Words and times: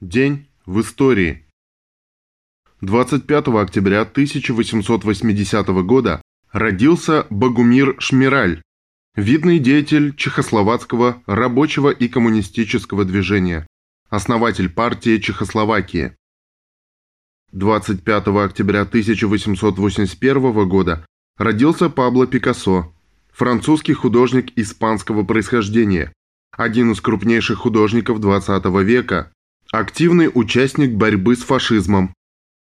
День 0.00 0.48
в 0.66 0.80
истории. 0.80 1.46
25 2.80 3.48
октября 3.48 4.00
1880 4.00 5.66
года 5.86 6.20
родился 6.50 7.28
Богумир 7.30 7.94
Шмираль, 8.00 8.60
видный 9.14 9.60
деятель 9.60 10.14
чехословацкого 10.16 11.22
рабочего 11.26 11.90
и 11.90 12.08
коммунистического 12.08 13.04
движения, 13.04 13.68
основатель 14.10 14.68
партии 14.68 15.18
Чехословакии. 15.18 16.16
25 17.52 18.26
октября 18.44 18.80
1881 18.82 20.68
года 20.68 21.06
родился 21.38 21.88
Пабло 21.88 22.26
Пикассо, 22.26 22.92
французский 23.32 23.94
художник 23.94 24.58
испанского 24.58 25.22
происхождения, 25.22 26.12
один 26.50 26.90
из 26.90 27.00
крупнейших 27.00 27.58
художников 27.58 28.18
XX 28.18 28.82
века, 28.82 29.30
активный 29.78 30.30
участник 30.32 30.92
борьбы 30.92 31.36
с 31.36 31.42
фашизмом, 31.42 32.14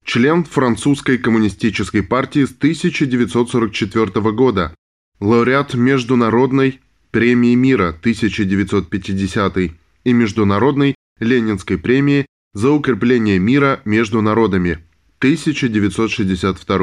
член 0.05 0.45
французской 0.45 1.19
коммунистической 1.19 2.03
партии 2.03 2.45
с 2.45 2.53
1944 2.53 4.33
года, 4.33 4.75
лауреат 5.21 5.75
Международной 5.75 6.81
премии 7.11 7.55
мира 7.55 7.91
1950 7.91 9.57
и 9.59 10.13
Международной 10.13 10.95
Ленинской 11.21 11.79
премии 11.79 12.27
за 12.55 12.71
укрепление 12.71 13.39
мира 13.39 13.81
между 13.85 14.23
народами 14.23 14.83
1962. 15.19 16.77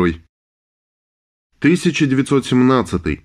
1917. 1.59 3.21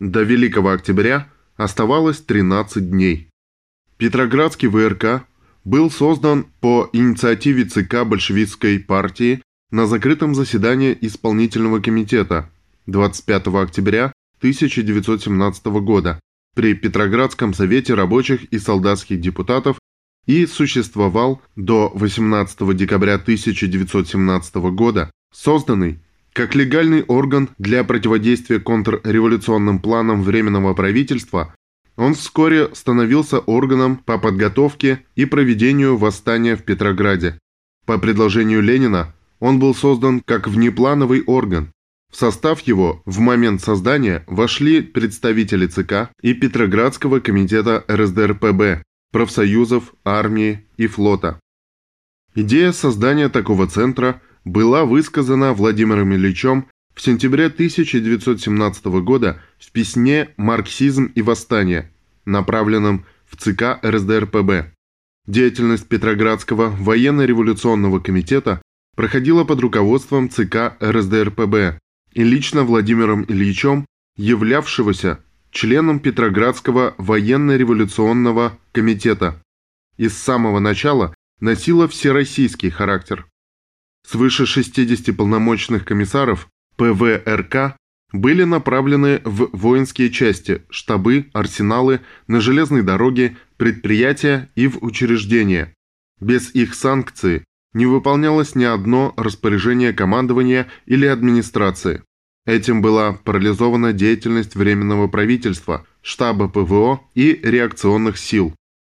До 0.00 0.22
Великого 0.22 0.70
Октября 0.70 1.28
оставалось 1.56 2.20
13 2.20 2.90
дней. 2.90 3.28
Петроградский 3.98 4.68
ВРК 4.68 5.26
был 5.64 5.90
создан 5.90 6.46
по 6.60 6.88
инициативе 6.92 7.64
ЦК 7.64 8.04
большевистской 8.04 8.78
партии 8.78 9.42
на 9.70 9.86
закрытом 9.86 10.34
заседании 10.34 10.96
исполнительного 11.00 11.80
комитета 11.80 12.50
25 12.86 13.48
октября 13.48 14.12
1917 14.38 15.66
года 15.66 16.20
при 16.54 16.74
Петроградском 16.74 17.54
совете 17.54 17.94
рабочих 17.94 18.44
и 18.44 18.58
солдатских 18.58 19.20
депутатов 19.20 19.78
и 20.26 20.46
существовал 20.46 21.42
до 21.56 21.90
18 21.94 22.76
декабря 22.76 23.14
1917 23.14 24.54
года, 24.56 25.10
созданный 25.32 25.98
как 26.32 26.54
легальный 26.54 27.02
орган 27.02 27.48
для 27.58 27.84
противодействия 27.84 28.58
контрреволюционным 28.60 29.78
планам 29.78 30.22
Временного 30.22 30.74
правительства 30.74 31.54
он 31.96 32.14
вскоре 32.14 32.74
становился 32.74 33.38
органом 33.38 33.96
по 33.96 34.18
подготовке 34.18 35.04
и 35.14 35.24
проведению 35.24 35.96
восстания 35.96 36.56
в 36.56 36.64
Петрограде. 36.64 37.38
По 37.86 37.98
предложению 37.98 38.62
Ленина 38.62 39.14
он 39.40 39.58
был 39.58 39.74
создан 39.74 40.20
как 40.20 40.48
внеплановый 40.48 41.22
орган. 41.24 41.72
В 42.10 42.16
состав 42.16 42.60
его 42.60 43.02
в 43.04 43.18
момент 43.18 43.60
создания 43.60 44.24
вошли 44.26 44.80
представители 44.82 45.66
ЦК 45.66 46.10
и 46.22 46.32
Петроградского 46.32 47.20
комитета 47.20 47.84
РСДРПБ, 47.90 48.82
профсоюзов, 49.12 49.94
армии 50.04 50.64
и 50.76 50.86
флота. 50.86 51.40
Идея 52.34 52.72
создания 52.72 53.28
такого 53.28 53.66
центра 53.66 54.20
была 54.44 54.84
высказана 54.84 55.52
Владимиром 55.52 56.14
Ильичем 56.14 56.66
в 56.94 57.00
сентябре 57.00 57.46
1917 57.46 58.84
года 59.02 59.42
в 59.58 59.70
письме 59.72 60.30
«Марксизм 60.36 61.06
и 61.06 61.22
восстание», 61.22 61.90
направленном 62.24 63.04
в 63.26 63.36
ЦК 63.36 63.78
РСДРПБ. 63.84 64.72
Деятельность 65.26 65.88
Петроградского 65.88 66.68
военно-революционного 66.70 67.98
комитета 67.98 68.62
проходила 68.94 69.44
под 69.44 69.60
руководством 69.60 70.30
ЦК 70.30 70.76
РСДРПБ 70.80 71.78
и 72.12 72.22
лично 72.22 72.62
Владимиром 72.62 73.24
Ильичем, 73.24 73.86
являвшегося 74.16 75.20
членом 75.50 75.98
Петроградского 75.98 76.94
военно-революционного 76.98 78.58
комитета. 78.72 79.42
И 79.96 80.08
с 80.08 80.16
самого 80.16 80.60
начала 80.60 81.14
носила 81.40 81.88
всероссийский 81.88 82.70
характер. 82.70 83.26
Свыше 84.06 84.46
60 84.46 85.16
полномочных 85.16 85.84
комиссаров 85.84 86.48
ПВРК 86.76 87.76
были 88.12 88.44
направлены 88.44 89.20
в 89.24 89.50
воинские 89.52 90.10
части, 90.10 90.62
штабы, 90.70 91.30
арсеналы, 91.32 92.00
на 92.28 92.40
железной 92.40 92.82
дороге, 92.82 93.36
предприятия 93.56 94.48
и 94.54 94.68
в 94.68 94.78
учреждения. 94.82 95.74
Без 96.20 96.54
их 96.54 96.74
санкции 96.74 97.44
не 97.72 97.86
выполнялось 97.86 98.54
ни 98.54 98.64
одно 98.64 99.12
распоряжение 99.16 99.92
командования 99.92 100.68
или 100.86 101.06
администрации. 101.06 102.02
Этим 102.46 102.82
была 102.82 103.14
парализована 103.14 103.92
деятельность 103.92 104.54
Временного 104.54 105.08
правительства, 105.08 105.86
штаба 106.02 106.48
ПВО 106.48 107.00
и 107.14 107.40
реакционных 107.42 108.18
сил. 108.18 108.54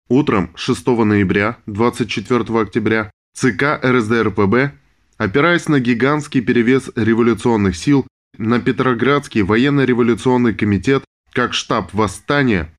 Утром 0.09 0.51
6 0.55 0.87
ноября 0.87 1.57
24 1.67 2.41
октября 2.59 3.11
ЦК 3.33 3.79
РСДРПБ 3.83 4.73
Опираясь 5.17 5.69
на 5.69 5.79
гигантский 5.79 6.41
перевес 6.41 6.89
революционных 6.95 7.75
сил, 7.77 8.05
на 8.37 8.59
Петроградский 8.59 9.43
военно-революционный 9.43 10.53
комитет 10.53 11.05
как 11.31 11.53
штаб 11.53 11.93
восстания, 11.93 12.73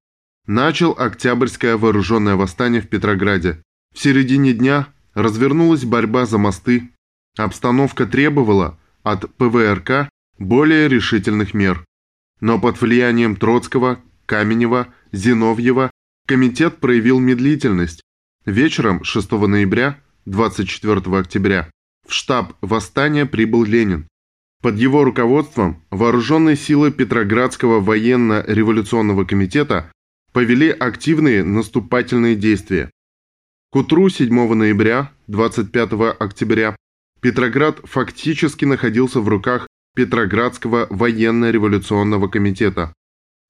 начал 0.47 0.93
Октябрьское 0.93 1.77
вооруженное 1.77 2.37
восстание 2.37 2.81
в 2.81 2.89
Петрограде. 2.89 3.63
В 3.95 3.99
середине 3.99 4.53
дня 4.53 4.89
развернулась 5.15 5.85
борьба 5.85 6.27
за 6.27 6.39
мосты. 6.39 6.91
Обстановка 7.39 8.07
требовала 8.07 8.79
от 9.03 9.35
ПВРК 9.37 10.11
более 10.39 10.89
решительных 10.89 11.55
мер. 11.55 11.85
Но 12.41 12.59
под 12.61 12.81
влиянием 12.81 13.37
Троцкого, 13.37 14.01
Каменева, 14.27 14.89
Зиновьева 15.13 15.91
комитет 16.27 16.79
проявил 16.79 17.19
медлительность. 17.19 18.03
Вечером 18.45 19.05
6 19.05 19.31
ноября, 19.33 19.99
24 20.27 21.01
октября, 21.19 21.71
в 22.07 22.13
штаб 22.13 22.55
восстания 22.61 23.27
прибыл 23.27 23.65
Ленин. 23.65 24.09
Под 24.63 24.77
его 24.77 25.05
руководством 25.05 25.85
вооруженные 25.91 26.57
силы 26.57 26.91
Петроградского 26.91 27.81
военно-революционного 27.81 29.25
комитета 29.25 29.93
повели 30.33 30.71
активные 30.71 31.45
наступательные 31.45 32.37
действия. 32.37 32.91
К 33.71 33.77
утру 33.77 34.09
7 34.09 34.55
ноября, 34.55 35.13
25 35.27 35.93
октября, 36.19 36.77
Петроград 37.21 37.81
фактически 37.85 38.65
находился 38.65 39.21
в 39.21 39.29
руках 39.29 39.67
Петроградского 39.95 40.87
военно-революционного 40.91 42.29
комитета. 42.29 42.93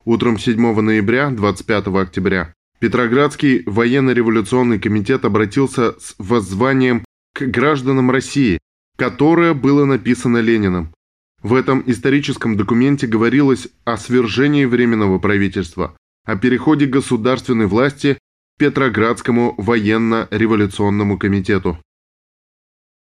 Утром 0.04 0.38
7 0.38 0.80
ноября, 0.80 1.30
25 1.30 1.88
октября, 1.88 2.52
Петроградский 2.78 3.62
военно-революционный 3.64 4.78
комитет 4.78 5.24
обратился 5.24 5.98
с 5.98 6.14
воззванием 6.18 7.05
к 7.36 7.46
гражданам 7.48 8.10
России, 8.10 8.58
которое 8.96 9.52
было 9.52 9.84
написано 9.84 10.38
Лениным. 10.38 10.94
В 11.42 11.54
этом 11.54 11.82
историческом 11.86 12.56
документе 12.56 13.06
говорилось 13.06 13.68
о 13.84 13.98
свержении 13.98 14.64
Временного 14.64 15.18
правительства, 15.18 15.94
о 16.24 16.36
переходе 16.36 16.86
государственной 16.86 17.66
власти 17.66 18.14
к 18.14 18.18
Петроградскому 18.58 19.54
военно-революционному 19.58 21.18
комитету. 21.18 21.78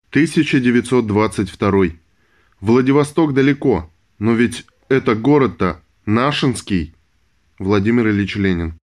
1922. 0.09 1.83
Владивосток 2.61 3.33
далеко, 3.35 3.91
но 4.17 4.33
ведь 4.33 4.65
это 4.89 5.13
город-то 5.13 5.83
Нашинский. 6.07 6.95
Владимир 7.59 8.07
Ильич 8.07 8.35
Ленин. 8.37 8.79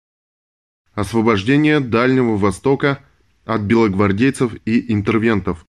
Освобождение 0.95 1.81
Дальнего 1.81 2.37
Востока– 2.37 3.03
от 3.45 3.63
белогвардейцев 3.63 4.55
и 4.65 4.93
интервентов. 4.93 5.67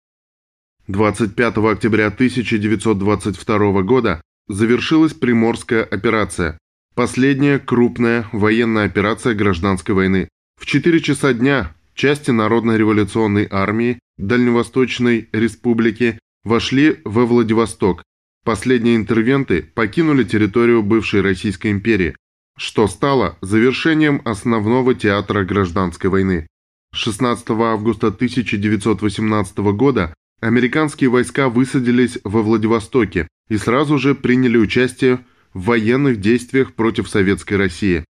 25 0.87 1.57
октября 1.57 2.07
1922 2.07 3.81
года 3.81 4.21
завершилась 4.47 5.13
Приморская 5.13 5.83
операция, 5.83 6.57
последняя 6.95 7.59
крупная 7.59 8.27
военная 8.31 8.85
операция 8.85 9.35
гражданской 9.35 9.93
войны. 9.93 10.29
В 10.59 10.65
4 10.65 10.99
часа 11.01 11.33
дня 11.33 11.75
части 11.93 12.31
Народно-революционной 12.31 13.47
армии 13.51 13.99
Дальневосточной 14.17 15.29
республики 15.31 16.19
вошли 16.43 17.01
во 17.03 17.25
Владивосток. 17.25 18.03
Последние 18.43 18.95
интервенты 18.95 19.61
покинули 19.61 20.23
территорию 20.23 20.81
бывшей 20.81 21.21
Российской 21.21 21.71
империи, 21.71 22.15
что 22.57 22.87
стало 22.87 23.37
завершением 23.41 24.21
основного 24.25 24.95
театра 24.95 25.43
гражданской 25.43 26.09
войны. 26.09 26.47
16 26.93 27.49
августа 27.49 28.07
1918 28.07 29.57
года 29.57 30.13
американские 30.41 31.09
войска 31.09 31.49
высадились 31.49 32.19
во 32.23 32.41
Владивостоке 32.41 33.27
и 33.49 33.57
сразу 33.57 33.97
же 33.97 34.15
приняли 34.15 34.57
участие 34.57 35.19
в 35.53 35.65
военных 35.65 36.19
действиях 36.19 36.73
против 36.73 37.09
Советской 37.09 37.55
России. 37.55 38.05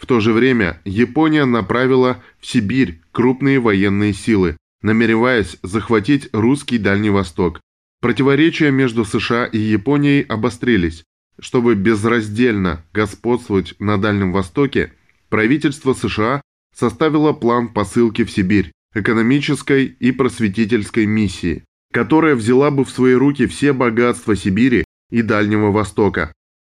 В 0.00 0.06
то 0.06 0.20
же 0.20 0.32
время 0.32 0.80
Япония 0.84 1.44
направила 1.44 2.22
в 2.40 2.46
Сибирь 2.46 3.00
крупные 3.12 3.60
военные 3.60 4.12
силы. 4.12 4.56
намереваясь 4.82 5.58
захватить 5.62 6.28
русский 6.32 6.76
Дальний 6.76 7.10
Восток. 7.10 7.60
Противоречия 8.00 8.72
между 8.72 9.04
США 9.04 9.46
и 9.46 9.58
Японией 9.58 10.22
обострились. 10.22 11.04
Чтобы 11.38 11.76
безраздельно 11.76 12.84
господствовать 12.92 13.76
на 13.78 13.96
Дальнем 13.96 14.32
Востоке, 14.32 14.92
правительство 15.28 15.94
США 15.94 16.42
составило 16.74 17.32
план 17.32 17.68
посылки 17.68 18.24
в 18.24 18.30
Сибирь 18.30 18.72
экономической 18.94 19.86
и 19.86 20.12
просветительской 20.12 21.06
миссии, 21.06 21.64
которая 21.92 22.34
взяла 22.34 22.70
бы 22.70 22.84
в 22.84 22.90
свои 22.90 23.14
руки 23.14 23.46
все 23.46 23.72
богатства 23.72 24.36
Сибири 24.36 24.84
и 25.10 25.22
Дальнего 25.22 25.70
Востока. 25.70 26.32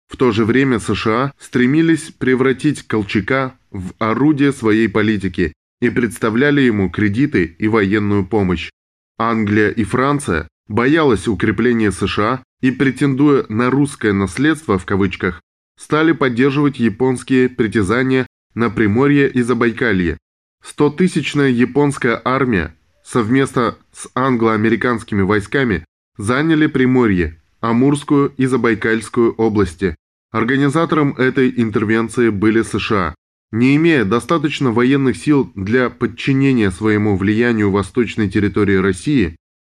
В 0.07 0.17
то 0.17 0.31
же 0.31 0.45
время 0.45 0.79
США 0.79 1.33
стремились 1.39 2.11
превратить 2.11 2.83
Колчака 2.83 3.55
в 3.71 3.93
орудие 3.97 4.53
своей 4.53 4.87
политики 4.87 5.53
и 5.81 5.89
представляли 5.89 6.61
ему 6.61 6.89
кредиты 6.89 7.55
и 7.57 7.67
военную 7.67 8.25
помощь. 8.25 8.69
Англия 9.17 9.69
и 9.69 9.83
Франция 9.83 10.47
боялась 10.67 11.27
укрепления 11.27 11.91
США 11.91 12.43
и, 12.61 12.71
претендуя 12.71 13.45
на 13.49 13.69
«русское 13.69 14.13
наследство» 14.13 14.77
в 14.77 14.85
кавычках, 14.85 15.41
стали 15.77 16.11
поддерживать 16.11 16.79
японские 16.79 17.49
притязания 17.49 18.27
на 18.55 18.69
Приморье 18.69 19.29
и 19.29 19.41
Забайкалье. 19.41 20.17
Стотысячная 20.63 21.49
японская 21.49 22.19
армия 22.23 22.75
совместно 23.03 23.77
с 23.93 24.09
англо-американскими 24.15 25.21
войсками 25.21 25.85
заняли 26.17 26.65
Приморье, 26.65 27.39
Амурскую 27.59 28.33
и 28.37 28.45
Забайкальскую 28.47 29.33
области. 29.33 29.95
Организатором 30.31 31.13
этой 31.13 31.53
интервенции 31.55 32.29
были 32.29 32.63
США. 32.63 33.13
Не 33.51 33.75
имея 33.75 34.03
достаточно 34.05 34.71
военных 34.71 35.17
сил 35.17 35.51
для 35.55 35.89
подчинения 35.89 36.71
своему 36.71 37.15
влиянию 37.15 37.71
восточной 37.71 38.29
территории 38.29 38.75
России, 38.75 39.35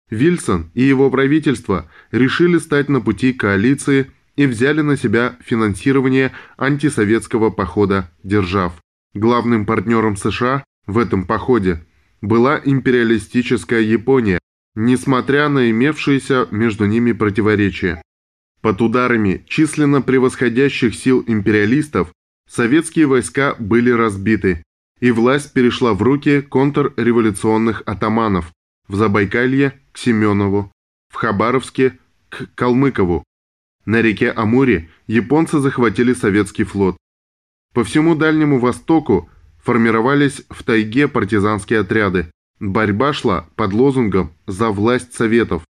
Вильсон 0.09 0.71
и 0.73 0.81
его 0.81 1.09
правительство 1.11 1.89
решили 2.11 2.57
стать 2.57 2.89
на 2.89 2.99
пути 2.99 3.31
коалиции 3.31 4.11
и 4.39 4.45
взяли 4.45 4.79
на 4.79 4.95
себя 4.95 5.35
финансирование 5.41 6.31
антисоветского 6.57 7.49
похода 7.49 8.09
держав. 8.23 8.71
Главным 9.13 9.65
партнером 9.65 10.15
США 10.15 10.63
в 10.87 10.97
этом 10.97 11.25
походе 11.25 11.85
была 12.21 12.57
империалистическая 12.63 13.81
Япония, 13.81 14.39
несмотря 14.75 15.49
на 15.49 15.69
имевшиеся 15.69 16.47
между 16.51 16.85
ними 16.85 17.11
противоречия. 17.11 18.01
Под 18.61 18.81
ударами 18.81 19.43
численно 19.45 20.01
превосходящих 20.01 20.95
сил 20.95 21.21
империалистов 21.27 22.13
советские 22.49 23.07
войска 23.07 23.57
были 23.59 23.89
разбиты, 23.89 24.63
и 25.01 25.11
власть 25.11 25.51
перешла 25.51 25.93
в 25.93 26.01
руки 26.01 26.39
контрреволюционных 26.39 27.83
атаманов 27.85 28.53
в 28.87 28.95
Забайкалье 28.95 29.73
к 29.91 29.97
Семенову, 29.97 30.71
в 31.09 31.15
Хабаровске 31.15 31.99
к 32.29 32.47
Калмыкову. 32.55 33.25
На 33.85 34.01
реке 34.01 34.31
Амуре 34.31 34.89
японцы 35.07 35.59
захватили 35.59 36.13
советский 36.13 36.63
флот. 36.63 36.97
По 37.73 37.83
всему 37.83 38.15
Дальнему 38.15 38.59
Востоку 38.59 39.29
формировались 39.63 40.43
в 40.49 40.63
тайге 40.63 41.07
партизанские 41.07 41.79
отряды. 41.79 42.31
Борьба 42.59 43.13
шла 43.13 43.47
под 43.55 43.73
лозунгом 43.73 44.33
«За 44.47 44.69
власть 44.69 45.13
Советов». 45.13 45.63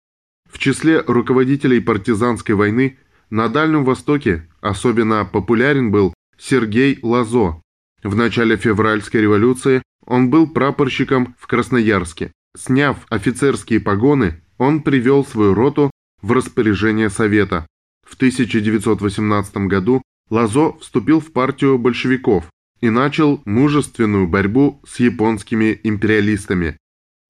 В 0.51 0.57
числе 0.57 1.01
руководителей 1.01 1.79
партизанской 1.79 2.55
войны 2.55 2.97
на 3.29 3.47
Дальнем 3.47 3.85
Востоке 3.85 4.49
особенно 4.61 5.23
популярен 5.25 5.91
был 5.91 6.13
Сергей 6.37 6.99
Лазо. 7.03 7.61
В 8.01 8.15
начале 8.15 8.57
февральской 8.57 9.21
революции 9.21 9.83
он 10.05 10.29
был 10.29 10.47
прапорщиком 10.47 11.35
в 11.37 11.45
Красноярске. 11.45 12.31
Сняв 12.57 12.97
офицерские 13.09 13.79
погоны, 13.79 14.41
он 14.57 14.81
привел 14.81 15.23
свою 15.23 15.53
роту 15.53 15.91
в 16.21 16.31
распоряжение 16.31 17.09
Совета. 17.09 17.67
В 18.09 18.15
1918 18.15 19.67
году 19.67 20.01
Лазо 20.31 20.73
вступил 20.79 21.19
в 21.19 21.31
партию 21.31 21.77
большевиков 21.77 22.49
и 22.81 22.89
начал 22.89 23.41
мужественную 23.45 24.27
борьбу 24.27 24.81
с 24.87 24.99
японскими 24.99 25.79
империалистами. 25.83 26.77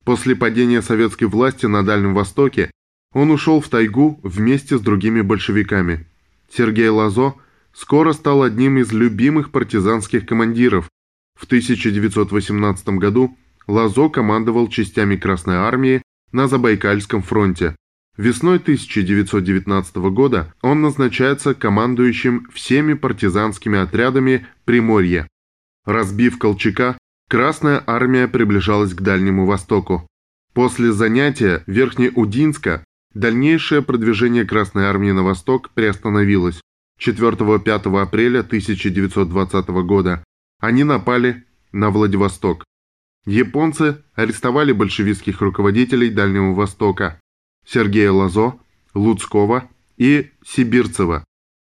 После 0.06 0.36
падения 0.36 0.82
советской 0.82 1.26
власти 1.26 1.66
на 1.66 1.84
Дальнем 1.84 2.14
Востоке 2.14 2.72
он 3.14 3.30
ушел 3.30 3.60
в 3.60 3.68
тайгу 3.68 4.20
вместе 4.24 4.78
с 4.78 4.82
другими 4.82 5.22
большевиками. 5.22 6.08
Сергей 6.50 6.90
Лазо 6.90 7.34
скоро 7.74 8.14
стал 8.14 8.44
одним 8.44 8.78
из 8.78 8.94
любимых 8.94 9.52
партизанских 9.52 10.26
командиров. 10.26 10.88
В 11.38 11.46
1918 11.46 12.90
году 12.90 13.38
Лазо 13.68 14.08
командовал 14.08 14.70
частями 14.70 15.18
Красной 15.18 15.56
Армии 15.56 16.02
на 16.32 16.48
Забайкальском 16.48 17.22
фронте. 17.22 17.76
Весной 18.20 18.58
1919 18.58 19.96
года 20.12 20.54
он 20.62 20.82
назначается 20.82 21.56
командующим 21.56 22.50
всеми 22.54 22.94
партизанскими 22.94 23.80
отрядами 23.80 24.46
Приморья. 24.66 25.26
Разбив 25.86 26.38
Колчака, 26.38 26.98
Красная 27.30 27.82
Армия 27.88 28.28
приближалась 28.28 28.94
к 28.94 29.00
Дальнему 29.00 29.46
Востоку. 29.46 30.06
После 30.54 30.92
занятия 30.92 31.64
Верхнеудинска 31.66 32.84
дальнейшее 33.14 33.82
продвижение 33.82 34.44
Красной 34.44 34.84
Армии 34.84 35.12
на 35.12 35.24
восток 35.24 35.70
приостановилось. 35.70 36.60
4-5 37.00 38.02
апреля 38.02 38.42
1920 38.42 39.70
года 39.86 40.26
они 40.60 40.84
напали 40.84 41.46
на 41.72 41.90
Владивосток. 41.90 42.66
Японцы 43.26 44.04
арестовали 44.14 44.74
большевистских 44.74 45.40
руководителей 45.40 46.10
Дальнего 46.10 46.54
Востока 46.54 47.18
Сергея 47.72 48.12
Лазо, 48.12 48.60
Луцкого 48.96 49.70
и 49.98 50.32
Сибирцева. 50.44 51.24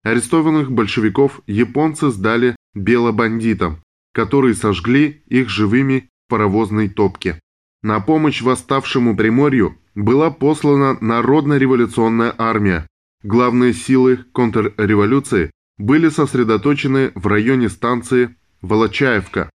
Арестованных 0.02 0.72
большевиков 0.72 1.42
японцы 1.46 2.10
сдали 2.10 2.56
белобандитам, 2.74 3.82
которые 4.14 4.54
сожгли 4.54 5.22
их 5.26 5.48
живыми 5.48 6.08
в 6.26 6.30
паровозной 6.30 6.88
топке. 6.88 7.38
На 7.82 8.00
помощь 8.00 8.40
восставшему 8.40 9.16
Приморью 9.16 9.76
была 9.94 10.30
послана 10.30 10.96
Народно-революционная 11.00 12.34
армия. 12.38 12.86
Главные 13.22 13.74
силы 13.74 14.24
контрреволюции 14.32 15.50
были 15.76 16.08
сосредоточены 16.08 17.12
в 17.14 17.26
районе 17.26 17.68
станции 17.68 18.34
Волочаевка. 18.62 19.50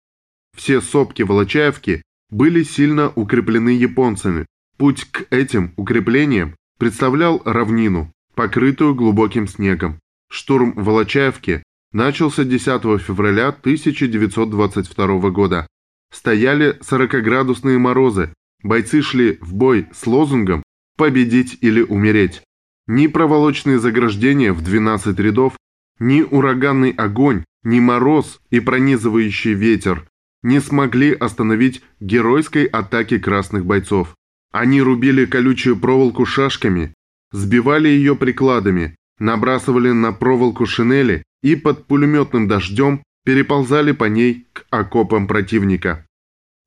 Все 0.57 0.81
сопки 0.81 1.21
Волочаевки 1.21 2.01
были 2.29 2.63
сильно 2.63 3.11
укреплены 3.15 3.69
японцами. 3.69 4.45
Путь 4.77 5.05
к 5.05 5.25
этим 5.29 5.73
укреплениям 5.77 6.55
представлял 6.77 7.41
равнину, 7.45 8.11
покрытую 8.35 8.95
глубоким 8.95 9.47
снегом. 9.47 9.99
Штурм 10.29 10.73
Волочаевки 10.73 11.63
начался 11.91 12.43
10 12.43 13.01
февраля 13.01 13.49
1922 13.49 15.29
года. 15.29 15.67
Стояли 16.11 16.79
40-градусные 16.79 17.77
морозы. 17.77 18.33
Бойцы 18.63 19.01
шли 19.01 19.37
в 19.41 19.53
бой 19.53 19.87
с 19.93 20.07
лозунгом 20.07 20.63
«Победить 20.97 21.57
или 21.61 21.81
умереть». 21.81 22.41
Ни 22.87 23.07
проволочные 23.07 23.79
заграждения 23.79 24.53
в 24.53 24.61
12 24.61 25.17
рядов, 25.19 25.55
ни 25.99 26.21
ураганный 26.21 26.91
огонь, 26.91 27.45
ни 27.63 27.79
мороз 27.79 28.41
и 28.49 28.59
пронизывающий 28.59 29.53
ветер 29.53 30.07
не 30.43 30.59
смогли 30.59 31.13
остановить 31.13 31.81
геройской 31.99 32.65
атаки 32.65 33.17
красных 33.17 33.65
бойцов. 33.65 34.15
Они 34.53 34.83
рубили 34.83 35.25
колючую 35.25 35.79
проволоку 35.79 36.25
шашками, 36.25 36.93
сбивали 37.31 37.87
ее 37.87 38.15
прикладами, 38.15 38.95
набрасывали 39.17 39.91
на 39.91 40.13
проволоку 40.13 40.67
шинели 40.67 41.23
и 41.41 41.55
под 41.55 41.87
пулеметным 41.87 42.47
дождем 42.47 43.01
переползали 43.25 43.93
по 43.93 44.05
ней 44.05 44.45
к 44.53 44.65
окопам 44.69 45.27
противника. 45.27 46.05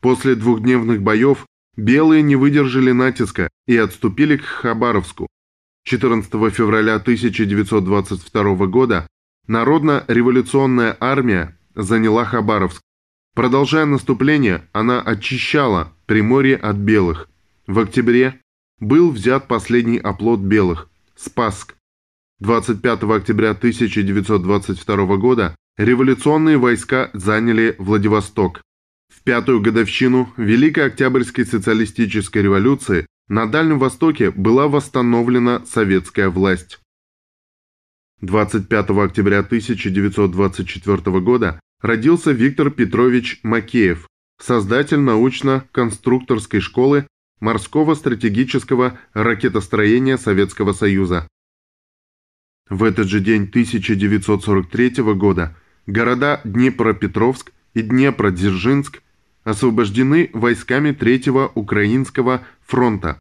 После 0.02 0.34
двухдневных 0.34 1.00
боев 1.00 1.46
белые 1.76 2.22
не 2.22 2.34
выдержали 2.34 2.90
натиска 2.90 3.48
и 3.68 3.76
отступили 3.76 4.36
к 4.36 4.44
Хабаровску. 4.44 5.28
14 5.84 6.28
февраля 6.52 6.96
1922 6.96 8.66
года 8.66 9.06
Народно-революционная 9.46 10.96
армия 10.98 11.56
заняла 11.76 12.24
Хабаровск. 12.24 12.82
Продолжая 13.36 13.84
наступление, 13.84 14.68
она 14.72 15.00
очищала 15.00 15.92
Приморье 16.06 16.56
от 16.56 16.76
белых. 16.76 17.28
В 17.66 17.80
октябре 17.80 18.40
был 18.78 19.10
взят 19.10 19.48
последний 19.48 19.98
оплот 19.98 20.38
белых– 20.38 20.88
Спасск. 21.16 21.74
25 22.38 23.02
октября 23.02 23.50
1922 23.50 25.16
года 25.16 25.56
революционные 25.76 26.58
войска 26.58 27.10
заняли 27.12 27.74
Владивосток. 27.78 28.62
В 29.12 29.20
пятую 29.24 29.60
годовщину 29.60 30.32
Великой 30.36 30.86
Октябрьской 30.86 31.44
социалистической 31.44 32.42
революции 32.42 33.06
на 33.26 33.46
Дальнем 33.46 33.80
Востоке 33.80 34.30
была 34.30 34.68
восстановлена 34.68 35.66
советская 35.66 36.30
власть. 36.30 36.78
25 38.20 38.90
октября 38.90 39.40
1924 39.40 41.20
года 41.20 41.58
родился 41.80 42.30
Виктор 42.30 42.70
Петрович 42.70 43.40
Макеев, 43.42 44.06
создатель 44.40 45.00
научно-конструкторской 45.00 46.60
школы 46.60 47.08
морского 47.40 47.94
стратегического 47.94 48.98
ракетостроения 49.14 50.16
Советского 50.16 50.72
Союза. 50.72 51.28
В 52.68 52.82
этот 52.82 53.08
же 53.08 53.20
день 53.20 53.44
1943 53.44 55.02
года 55.14 55.56
города 55.86 56.40
Днепропетровск 56.44 57.52
и 57.74 57.82
Днепродзержинск 57.82 59.02
освобождены 59.44 60.30
войсками 60.32 60.90
Третьего 60.90 61.50
Украинского 61.54 62.44
фронта. 62.66 63.18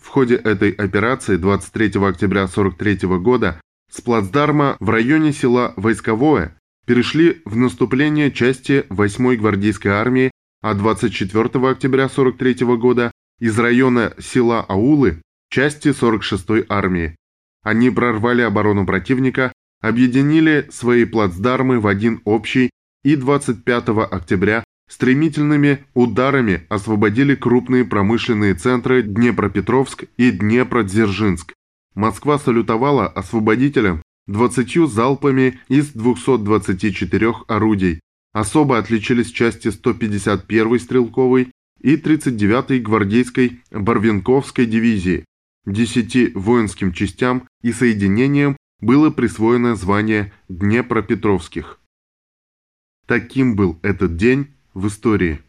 В 0.00 0.08
ходе 0.08 0.36
этой 0.36 0.70
операции 0.70 1.36
23 1.36 1.86
октября 2.06 2.44
1943 2.44 3.18
года 3.18 3.60
с 3.90 4.00
плацдарма 4.00 4.76
в 4.80 4.88
районе 4.88 5.32
села 5.32 5.74
Войсковое 5.76 6.56
перешли 6.86 7.42
в 7.44 7.56
наступление 7.56 8.30
части 8.30 8.86
8-й 8.88 9.36
гвардейской 9.36 9.90
армии, 9.90 10.30
а 10.62 10.74
24 10.74 11.44
октября 11.44 12.04
1943 12.04 12.76
года 12.76 13.12
из 13.38 13.58
района 13.58 14.14
села 14.18 14.60
Аулы 14.62 15.20
части 15.50 15.88
46-й 15.88 16.66
армии. 16.68 17.16
Они 17.62 17.90
прорвали 17.90 18.42
оборону 18.42 18.86
противника, 18.86 19.52
объединили 19.80 20.68
свои 20.70 21.04
плацдармы 21.04 21.80
в 21.80 21.86
один 21.86 22.20
общий 22.24 22.70
и 23.04 23.16
25 23.16 23.88
октября 24.10 24.64
стремительными 24.88 25.84
ударами 25.94 26.64
освободили 26.68 27.34
крупные 27.34 27.84
промышленные 27.84 28.54
центры 28.54 29.02
Днепропетровск 29.02 30.04
и 30.16 30.30
Днепродзержинск. 30.30 31.54
Москва 31.94 32.38
салютовала 32.38 33.06
освободителям 33.06 34.02
20 34.26 34.88
залпами 34.90 35.58
из 35.68 35.88
224 35.88 37.34
орудий. 37.48 38.00
Особо 38.32 38.78
отличились 38.78 39.30
части 39.30 39.68
151-й 39.68 40.78
стрелковой 40.78 41.50
и 41.80 41.96
39-й 41.96 42.80
гвардейской 42.80 43.60
Барвинковской 43.70 44.66
дивизии. 44.66 45.24
Десяти 45.64 46.32
воинским 46.34 46.92
частям 46.92 47.48
и 47.62 47.72
соединениям 47.72 48.56
было 48.80 49.10
присвоено 49.10 49.74
звание 49.74 50.32
Днепропетровских. 50.48 51.80
Таким 53.06 53.56
был 53.56 53.78
этот 53.82 54.16
день 54.16 54.54
в 54.74 54.88
истории. 54.88 55.40